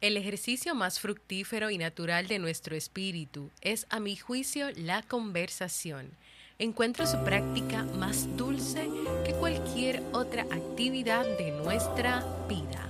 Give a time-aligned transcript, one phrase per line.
[0.00, 6.12] El ejercicio más fructífero y natural de nuestro espíritu es, a mi juicio, la conversación.
[6.60, 8.88] Encuentro su práctica más dulce
[9.24, 12.86] que cualquier otra actividad de nuestra vida.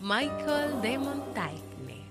[0.00, 2.08] Michael de Montaigne.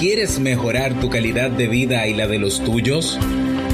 [0.00, 3.18] ¿Quieres mejorar tu calidad de vida y la de los tuyos?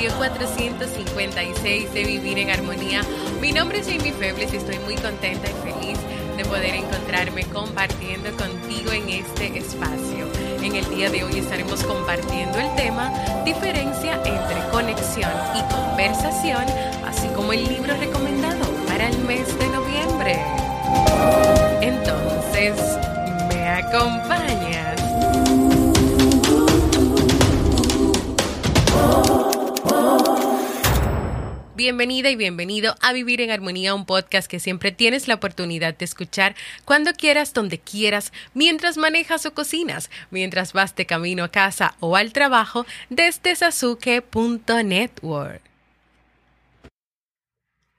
[0.00, 3.02] Episodio 456 de Vivir en Armonía.
[3.40, 5.98] Mi nombre es Jamie Febles y estoy muy contenta y feliz
[6.38, 10.26] de poder encontrarme compartiendo contigo en este espacio.
[10.62, 13.12] En el día de hoy estaremos compartiendo el tema
[13.44, 16.64] diferencia entre conexión y conversación,
[17.06, 20.40] así como el libro recomendado para el mes de noviembre.
[21.82, 22.74] Entonces,
[23.52, 24.99] ¿me acompañas?
[31.80, 36.04] Bienvenida y bienvenido a Vivir en Armonía, un podcast que siempre tienes la oportunidad de
[36.04, 36.54] escuchar
[36.84, 42.16] cuando quieras, donde quieras, mientras manejas o cocinas, mientras vas de camino a casa o
[42.16, 45.69] al trabajo desde sasuke.network.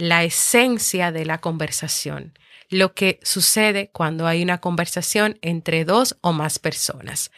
[0.00, 2.32] la esencia de la conversación,
[2.68, 7.30] lo que sucede cuando hay una conversación entre dos o más personas.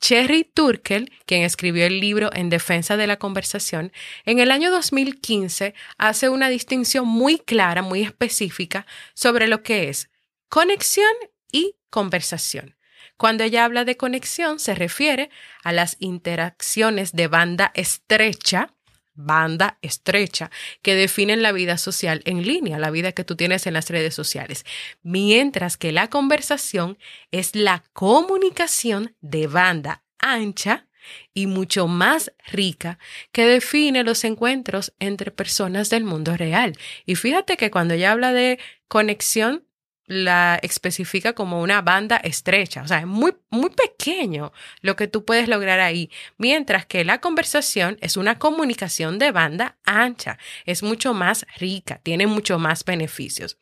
[0.00, 3.92] Cherry Turkel, quien escribió el libro En defensa de la conversación,
[4.24, 10.10] en el año 2015 hace una distinción muy clara, muy específica sobre lo que es
[10.48, 11.12] conexión
[11.52, 12.74] y conversación.
[13.18, 15.28] Cuando ella habla de conexión, se refiere
[15.64, 18.74] a las interacciones de banda estrecha
[19.18, 20.50] banda estrecha
[20.80, 24.14] que definen la vida social en línea, la vida que tú tienes en las redes
[24.14, 24.64] sociales,
[25.02, 26.98] mientras que la conversación
[27.32, 30.86] es la comunicación de banda ancha
[31.34, 32.98] y mucho más rica
[33.32, 36.76] que define los encuentros entre personas del mundo real.
[37.06, 39.64] Y fíjate que cuando ella habla de conexión,
[40.08, 45.26] la especifica como una banda estrecha, o sea, es muy, muy pequeño lo que tú
[45.26, 51.12] puedes lograr ahí, mientras que la conversación es una comunicación de banda ancha, es mucho
[51.12, 53.58] más rica, tiene mucho más beneficios.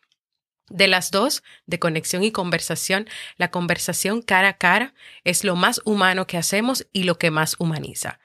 [0.69, 4.94] De las dos, de conexión y conversación, la conversación cara a cara
[5.25, 8.20] es lo más humano que hacemos y lo que más humaniza.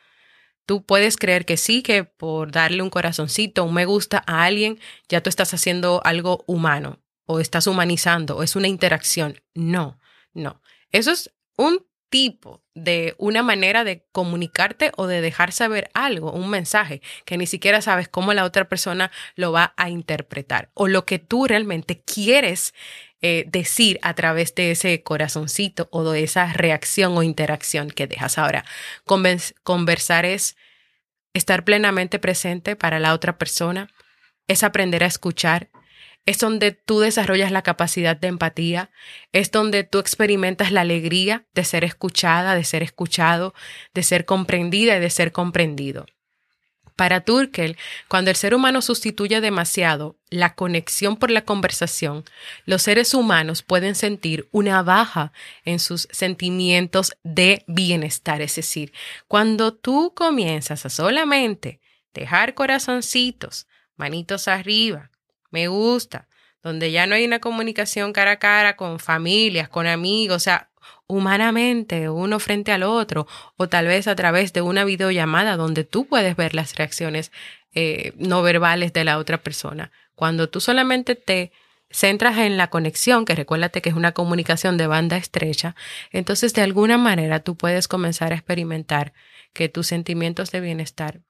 [0.68, 4.80] Tú puedes creer que sí, que por darle un corazoncito, un me gusta a alguien,
[5.10, 7.00] ya tú estás haciendo algo humano
[7.32, 9.42] o estás humanizando o es una interacción.
[9.54, 10.00] No,
[10.34, 10.62] no.
[10.92, 16.50] Eso es un tipo de una manera de comunicarte o de dejar saber algo, un
[16.50, 21.06] mensaje, que ni siquiera sabes cómo la otra persona lo va a interpretar o lo
[21.06, 22.74] que tú realmente quieres
[23.22, 28.38] eh, decir a través de ese corazoncito o de esa reacción o interacción que dejas.
[28.38, 28.66] Ahora,
[29.06, 30.58] conversar es
[31.34, 33.90] estar plenamente presente para la otra persona,
[34.48, 35.70] es aprender a escuchar,
[36.26, 38.92] es donde tú desarrollas la capacidad de empatía,
[39.32, 43.54] es donde tú experimentas la alegría de ser escuchada, de ser escuchado,
[43.94, 46.06] de ser comprendida y de ser comprendido.
[46.96, 47.78] Para Turkel,
[48.08, 52.24] cuando el ser humano sustituye demasiado la conexión por la conversación,
[52.66, 55.32] los seres humanos pueden sentir una baja
[55.66, 58.42] en sus sentimientos de bienestar.
[58.42, 58.94] Es decir,
[59.28, 61.80] cuando tú comienzas a solamente
[62.14, 65.11] dejar corazoncitos, manitos arriba,
[65.52, 66.28] me gusta,
[66.64, 70.70] donde ya no hay una comunicación cara a cara con familias, con amigos, o sea,
[71.08, 73.28] humanamente, uno frente al otro,
[73.58, 77.32] o tal vez a través de una videollamada donde tú puedes ver las reacciones
[77.74, 79.92] eh, no verbales de la otra persona.
[80.16, 81.52] Cuando tú solamente te
[81.90, 85.76] centras en la conexión, que recuérdate que es una comunicación de banda estrecha,
[86.12, 89.14] entonces de alguna manera tú puedes comenzar a experimentar
[89.54, 91.22] que tus sentimientos de bienestar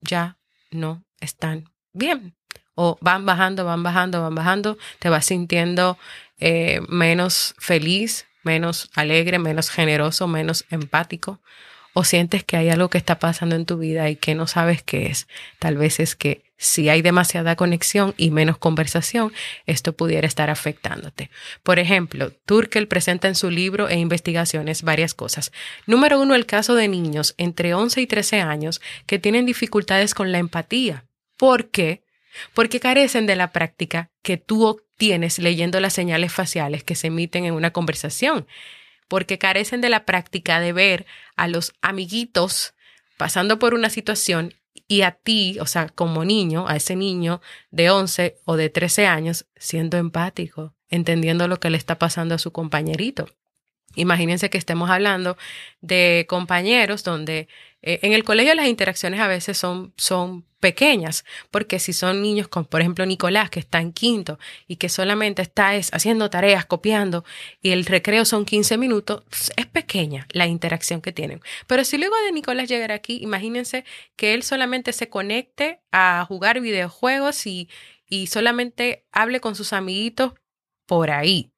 [0.00, 0.38] ya
[0.70, 2.37] no están bien
[2.80, 5.98] o van bajando, van bajando, van bajando, te vas sintiendo
[6.38, 11.40] eh, menos feliz, menos alegre, menos generoso, menos empático,
[11.92, 14.84] o sientes que hay algo que está pasando en tu vida y que no sabes
[14.84, 15.26] qué es.
[15.58, 19.32] Tal vez es que si hay demasiada conexión y menos conversación,
[19.66, 21.30] esto pudiera estar afectándote.
[21.64, 25.50] Por ejemplo, Turkel presenta en su libro e investigaciones varias cosas.
[25.86, 30.30] Número uno, el caso de niños entre 11 y 13 años que tienen dificultades con
[30.30, 31.06] la empatía.
[31.36, 32.06] ¿Por qué?
[32.54, 37.44] Porque carecen de la práctica que tú obtienes leyendo las señales faciales que se emiten
[37.44, 38.46] en una conversación,
[39.08, 41.06] porque carecen de la práctica de ver
[41.36, 42.74] a los amiguitos
[43.16, 44.54] pasando por una situación
[44.86, 47.40] y a ti, o sea, como niño, a ese niño
[47.70, 52.38] de 11 o de 13 años, siendo empático, entendiendo lo que le está pasando a
[52.38, 53.26] su compañerito.
[53.94, 55.36] Imagínense que estemos hablando
[55.80, 57.48] de compañeros donde
[57.82, 62.48] eh, en el colegio las interacciones a veces son, son pequeñas, porque si son niños
[62.48, 66.66] como por ejemplo Nicolás, que está en quinto y que solamente está es, haciendo tareas,
[66.66, 67.24] copiando,
[67.62, 69.22] y el recreo son 15 minutos,
[69.56, 71.40] es pequeña la interacción que tienen.
[71.66, 73.84] Pero si luego de Nicolás llegar aquí, imagínense
[74.16, 77.68] que él solamente se conecte a jugar videojuegos y,
[78.08, 80.32] y solamente hable con sus amiguitos
[80.86, 81.52] por ahí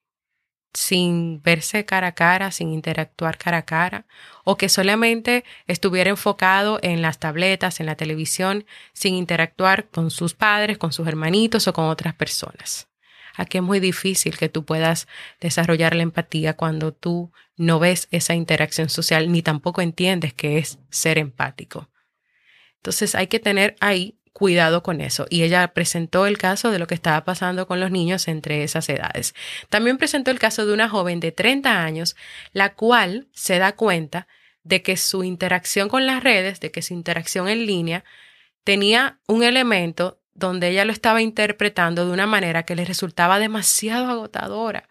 [0.72, 4.06] sin verse cara a cara, sin interactuar cara a cara,
[4.44, 10.34] o que solamente estuviera enfocado en las tabletas, en la televisión, sin interactuar con sus
[10.34, 12.88] padres, con sus hermanitos o con otras personas.
[13.34, 15.08] Aquí es muy difícil que tú puedas
[15.40, 20.78] desarrollar la empatía cuando tú no ves esa interacción social ni tampoco entiendes que es
[20.90, 21.88] ser empático.
[22.76, 25.26] Entonces hay que tener ahí cuidado con eso.
[25.30, 28.88] Y ella presentó el caso de lo que estaba pasando con los niños entre esas
[28.88, 29.34] edades.
[29.68, 32.16] También presentó el caso de una joven de 30 años,
[32.52, 34.26] la cual se da cuenta
[34.62, 38.04] de que su interacción con las redes, de que su interacción en línea,
[38.64, 44.10] tenía un elemento donde ella lo estaba interpretando de una manera que le resultaba demasiado
[44.10, 44.88] agotadora.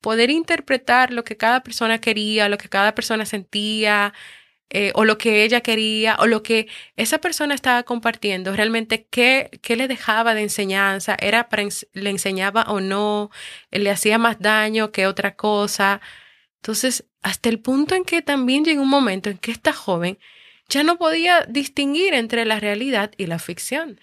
[0.00, 4.12] Poder interpretar lo que cada persona quería, lo que cada persona sentía,
[4.72, 9.50] eh, o lo que ella quería o lo que esa persona estaba compartiendo, realmente qué,
[9.62, 13.30] qué le dejaba de enseñanza, era para, le enseñaba o no,
[13.72, 16.00] le hacía más daño que otra cosa.
[16.56, 20.18] Entonces, hasta el punto en que también llegó un momento en que esta joven
[20.68, 24.00] ya no podía distinguir entre la realidad y la ficción,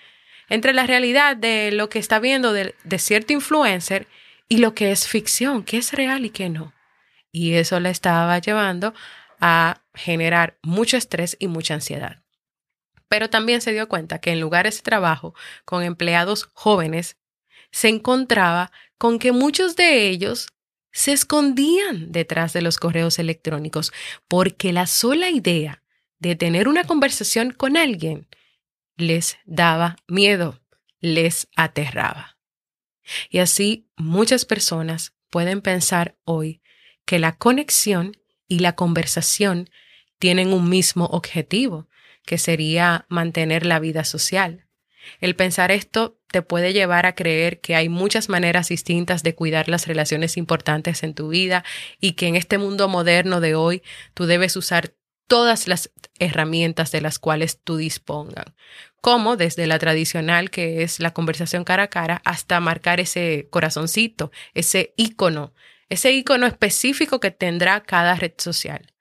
[0.50, 4.08] entre la realidad de lo que está viendo de, de cierto influencer
[4.50, 6.74] y lo que es ficción, qué es real y qué no.
[7.32, 8.94] Y eso la estaba llevando
[9.40, 12.24] a generar mucho estrés y mucha ansiedad.
[13.08, 15.34] Pero también se dio cuenta que en lugares de trabajo
[15.66, 17.18] con empleados jóvenes
[17.72, 20.48] se encontraba con que muchos de ellos
[20.92, 23.94] se escondían detrás de los correos electrónicos
[24.28, 25.84] porque la sola idea
[26.20, 28.28] de tener una conversación con alguien
[28.96, 30.60] les daba miedo,
[31.00, 32.38] les aterraba.
[33.30, 36.62] Y así muchas personas pueden pensar hoy
[37.06, 38.18] que la conexión
[38.48, 39.70] y la conversación
[40.20, 41.88] tienen un mismo objetivo,
[42.26, 44.66] que sería mantener la vida social.
[45.22, 49.70] El pensar esto te puede llevar a creer que hay muchas maneras distintas de cuidar
[49.70, 51.64] las relaciones importantes en tu vida
[52.02, 53.82] y que en este mundo moderno de hoy
[54.14, 54.94] tú debes usar
[55.28, 58.56] todas las herramientas de las cuales tú dispongan,
[59.02, 64.32] como desde la tradicional que es la conversación cara a cara hasta marcar ese corazoncito,
[64.54, 65.54] ese icono,
[65.90, 68.94] ese icono específico que tendrá cada red social.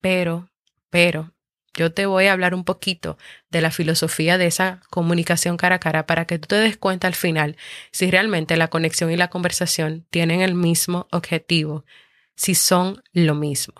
[0.00, 0.50] Pero,
[0.90, 1.32] pero,
[1.74, 3.16] yo te voy a hablar un poquito
[3.50, 7.06] de la filosofía de esa comunicación cara a cara para que tú te des cuenta
[7.06, 7.56] al final
[7.92, 11.84] si realmente la conexión y la conversación tienen el mismo objetivo,
[12.34, 13.74] si son lo mismo.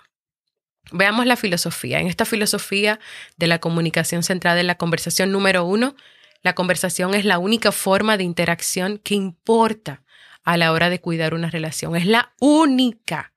[0.92, 2.00] Veamos la filosofía.
[2.00, 3.00] En esta filosofía
[3.37, 5.94] de la comunicación centrada en la conversación número uno,
[6.42, 10.02] la conversación es la única forma de interacción que importa
[10.44, 11.97] a la hora de cuidar una relación.
[11.97, 13.32] Es la única.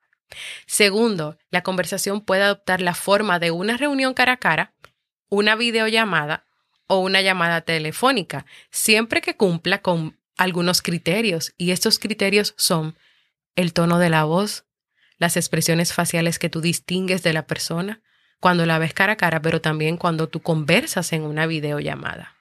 [0.66, 4.74] Segundo, la conversación puede adoptar la forma de una reunión cara a cara,
[5.28, 6.44] una videollamada
[6.86, 11.54] o una llamada telefónica, siempre que cumpla con algunos criterios.
[11.56, 12.96] Y estos criterios son
[13.56, 14.64] el tono de la voz,
[15.18, 18.02] las expresiones faciales que tú distingues de la persona
[18.40, 22.34] cuando la ves cara a cara, pero también cuando tú conversas en una videollamada.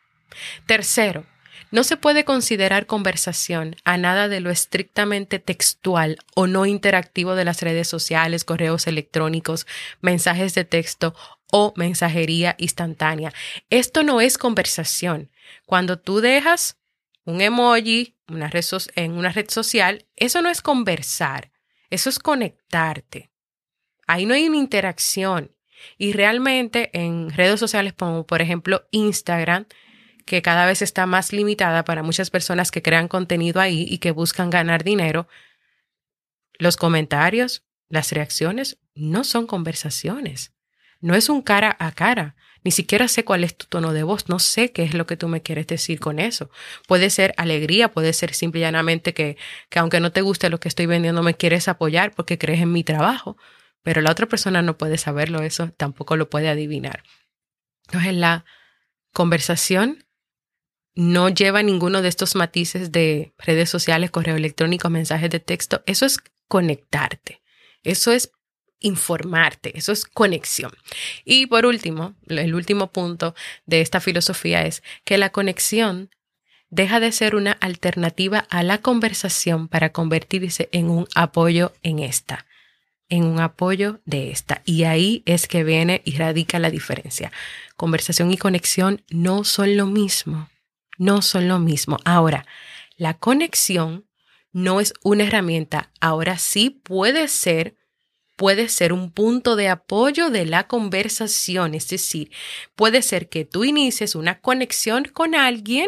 [0.65, 1.25] Tercero,
[1.71, 7.45] no se puede considerar conversación a nada de lo estrictamente textual o no interactivo de
[7.45, 9.65] las redes sociales, correos electrónicos,
[10.01, 11.15] mensajes de texto
[11.51, 13.33] o mensajería instantánea.
[13.69, 15.29] Esto no es conversación.
[15.65, 16.77] Cuando tú dejas
[17.25, 21.51] un emoji en una red social, eso no es conversar,
[21.89, 23.29] eso es conectarte.
[24.07, 25.51] Ahí no hay una interacción.
[25.97, 29.65] Y realmente en redes sociales como por ejemplo Instagram,
[30.25, 34.11] que cada vez está más limitada para muchas personas que crean contenido ahí y que
[34.11, 35.27] buscan ganar dinero,
[36.57, 40.53] los comentarios, las reacciones no son conversaciones.
[41.01, 42.35] No es un cara a cara.
[42.63, 44.29] Ni siquiera sé cuál es tu tono de voz.
[44.29, 46.49] No sé qué es lo que tú me quieres decir con eso.
[46.87, 49.35] Puede ser alegría, puede ser simple y llanamente que,
[49.69, 52.71] que aunque no te guste lo que estoy vendiendo, me quieres apoyar porque crees en
[52.71, 53.35] mi trabajo.
[53.81, 57.03] Pero la otra persona no puede saberlo, eso tampoco lo puede adivinar.
[57.87, 58.45] Entonces la
[59.11, 60.05] conversación
[60.95, 65.83] no lleva ninguno de estos matices de redes sociales, correo electrónico, mensajes de texto.
[65.85, 67.41] Eso es conectarte.
[67.83, 68.31] Eso es
[68.79, 70.71] informarte, eso es conexión.
[71.25, 73.33] Y por último, el último punto
[73.65, 76.09] de esta filosofía es que la conexión
[76.69, 82.45] deja de ser una alternativa a la conversación para convertirse en un apoyo en esta,
[83.09, 84.61] en un apoyo de esta.
[84.65, 87.31] Y ahí es que viene y radica la diferencia.
[87.77, 90.49] Conversación y conexión no son lo mismo
[90.97, 91.97] no son lo mismo.
[92.05, 92.45] Ahora,
[92.97, 94.05] la conexión
[94.51, 97.75] no es una herramienta, ahora sí puede ser
[98.35, 102.31] puede ser un punto de apoyo de la conversación, es decir,
[102.75, 105.87] puede ser que tú inicies una conexión con alguien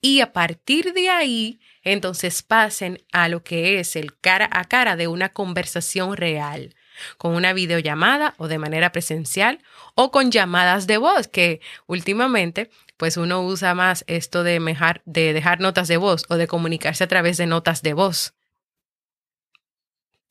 [0.00, 4.96] y a partir de ahí entonces pasen a lo que es el cara a cara
[4.96, 6.74] de una conversación real
[7.18, 9.60] con una videollamada o de manera presencial
[9.94, 12.70] o con llamadas de voz, que últimamente
[13.00, 17.02] pues uno usa más esto de dejar, de dejar notas de voz o de comunicarse
[17.02, 18.34] a través de notas de voz.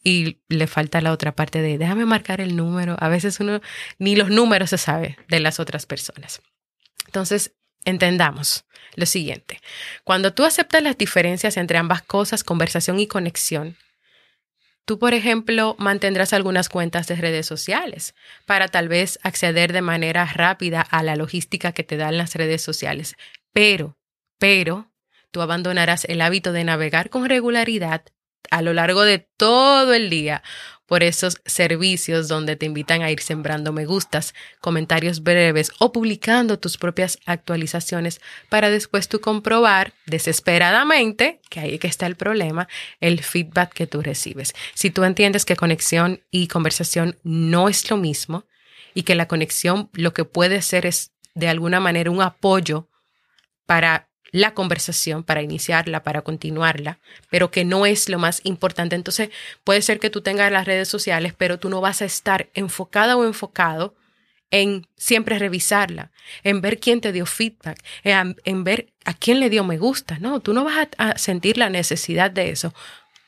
[0.03, 2.95] Y le falta la otra parte de déjame marcar el número.
[2.99, 3.59] A veces uno
[3.97, 6.43] ni los números se sabe de las otras personas.
[7.07, 7.53] Entonces,
[7.85, 9.59] entendamos lo siguiente.
[10.03, 13.77] Cuando tú aceptas las diferencias entre ambas cosas, conversación y conexión,
[14.89, 18.15] Tú, por ejemplo, mantendrás algunas cuentas de redes sociales
[18.47, 22.63] para tal vez acceder de manera rápida a la logística que te dan las redes
[22.63, 23.15] sociales.
[23.53, 23.99] Pero,
[24.39, 24.91] pero,
[25.29, 28.03] tú abandonarás el hábito de navegar con regularidad
[28.49, 30.41] a lo largo de todo el día
[30.89, 36.59] por esos servicios donde te invitan a ir sembrando me gustas, comentarios breves o publicando
[36.59, 38.19] tus propias actualizaciones
[38.49, 42.67] para después tú comprobar desesperadamente, que ahí que está el problema,
[42.99, 44.53] el feedback que tú recibes.
[44.73, 48.45] Si tú entiendes que conexión y conversación no es lo mismo
[48.95, 52.89] y que la conexión lo que puede ser es de alguna manera un apoyo
[53.67, 58.95] para la conversación, para iniciarla, para continuarla, pero que no es lo más importante.
[58.95, 59.29] Entonces,
[59.63, 63.17] puede ser que tú tengas las redes sociales, pero tú no vas a estar enfocada
[63.17, 63.95] o enfocado
[64.51, 66.11] en siempre revisarla,
[66.43, 70.17] en ver quién te dio feedback, en, ver a quién le dio me gusta.
[70.19, 72.73] No, tú no vas a, a sentir la necesidad de eso,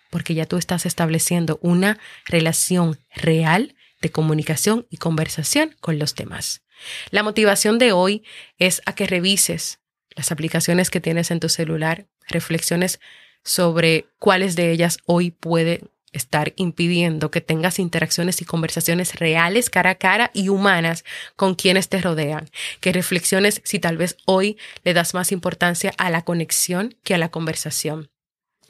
[0.10, 6.64] porque ya tú estás estableciendo una relación real de comunicación y conversación con los demás.
[7.12, 8.24] La motivación de hoy
[8.58, 9.81] es a que revises
[10.16, 13.00] las aplicaciones que tienes en tu celular, reflexiones
[13.44, 19.92] sobre cuáles de ellas hoy pueden estar impidiendo que tengas interacciones y conversaciones reales cara
[19.92, 22.50] a cara y humanas con quienes te rodean.
[22.80, 27.18] Que reflexiones si tal vez hoy le das más importancia a la conexión que a
[27.18, 28.10] la conversación.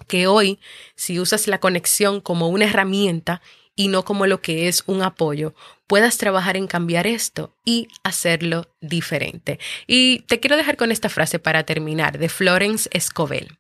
[0.07, 0.59] Que hoy,
[0.95, 3.41] si usas la conexión como una herramienta
[3.75, 5.55] y no como lo que es un apoyo,
[5.91, 9.59] puedas trabajar en cambiar esto y hacerlo diferente.
[9.87, 13.59] Y te quiero dejar con esta frase para terminar de Florence Escobel.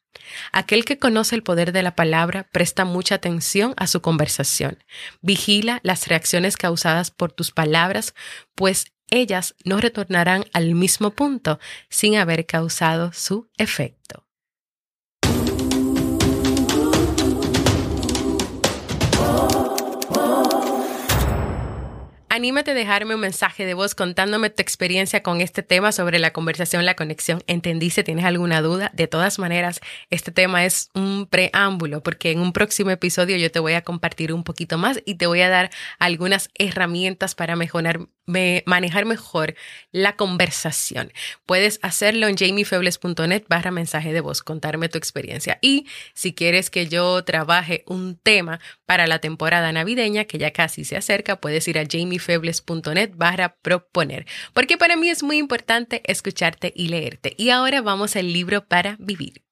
[0.53, 4.81] Aquel que conoce el poder de la palabra presta mucha atención a su conversación.
[5.21, 8.15] Vigila las reacciones causadas por tus palabras,
[8.55, 11.59] pues ellas no retornarán al mismo punto
[11.89, 14.25] sin haber causado su efecto.
[22.41, 26.33] Anímate a dejarme un mensaje de voz contándome tu experiencia con este tema sobre la
[26.33, 27.43] conversación, la conexión.
[27.45, 28.89] ¿Entendí si tienes alguna duda?
[28.95, 29.79] De todas maneras,
[30.09, 34.33] este tema es un preámbulo porque en un próximo episodio yo te voy a compartir
[34.33, 35.69] un poquito más y te voy a dar
[35.99, 38.07] algunas herramientas para mejorar
[38.65, 39.55] manejar mejor
[39.91, 41.11] la conversación.
[41.45, 45.59] Puedes hacerlo en jamiefebles.net barra mensaje de voz, contarme tu experiencia.
[45.61, 50.85] Y si quieres que yo trabaje un tema para la temporada navideña, que ya casi
[50.85, 54.25] se acerca, puedes ir a jamiefebles.net barra proponer.
[54.53, 57.33] Porque para mí es muy importante escucharte y leerte.
[57.37, 59.43] Y ahora vamos al libro para vivir.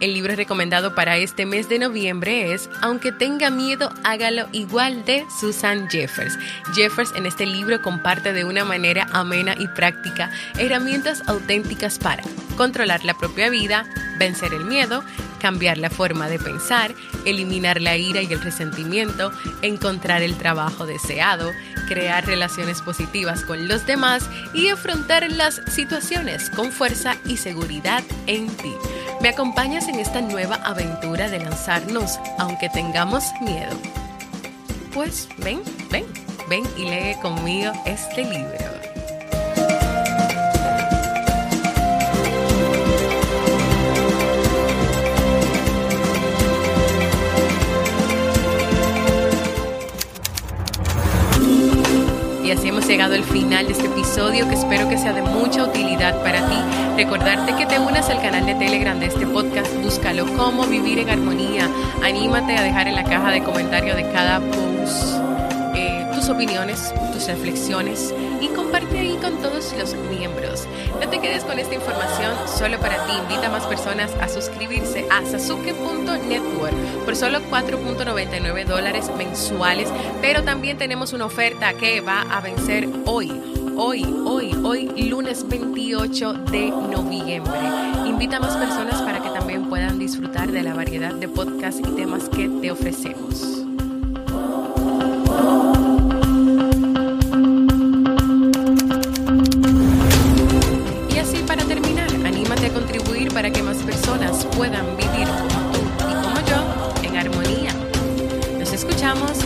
[0.00, 5.26] El libro recomendado para este mes de noviembre es Aunque tenga miedo, hágalo igual de
[5.38, 6.38] Susan Jeffers.
[6.74, 12.22] Jeffers en este libro comparte de una manera amena y práctica herramientas auténticas para
[12.56, 13.86] controlar la propia vida,
[14.18, 15.04] vencer el miedo,
[15.40, 16.94] cambiar la forma de pensar,
[17.24, 19.32] eliminar la ira y el resentimiento,
[19.62, 21.50] encontrar el trabajo deseado,
[21.88, 28.46] crear relaciones positivas con los demás y afrontar las situaciones con fuerza y seguridad en
[28.46, 28.72] ti.
[29.20, 33.76] ¿Me acompañas en esta nueva aventura de lanzarnos aunque tengamos miedo?
[34.94, 36.04] Pues ven, ven,
[36.48, 38.69] ven y lee conmigo este libro.
[53.30, 56.56] Final de este episodio que espero que sea de mucha utilidad para ti.
[56.96, 61.10] Recordarte que te unas al canal de Telegram de este podcast, búscalo como vivir en
[61.10, 61.68] armonía.
[62.02, 65.19] Anímate a dejar en la caja de comentarios de cada post
[66.30, 70.66] opiniones, tus reflexiones y comparte ahí con todos los miembros.
[71.00, 73.12] No te quedes con esta información solo para ti.
[73.12, 79.88] Invita a más personas a suscribirse a sasuke.network por solo 4.99 dólares mensuales.
[80.20, 83.30] Pero también tenemos una oferta que va a vencer hoy.
[83.76, 87.60] Hoy, hoy, hoy, lunes 28 de noviembre.
[88.06, 91.96] Invita a más personas para que también puedan disfrutar de la variedad de podcasts y
[91.96, 93.69] temas que te ofrecemos.